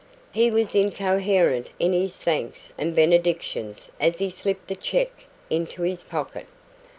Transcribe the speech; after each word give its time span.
He 0.31 0.49
was 0.49 0.73
incoherent 0.73 1.73
in 1.77 1.93
his 1.93 2.17
thanks 2.17 2.73
and 2.75 2.95
benedictions 2.95 3.91
as 3.99 4.17
he 4.17 4.31
slipped 4.31 4.67
the 4.67 4.75
cheque 4.75 5.27
into 5.47 5.83
his 5.83 6.03
pocket. 6.03 6.47